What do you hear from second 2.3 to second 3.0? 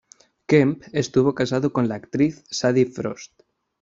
Sadie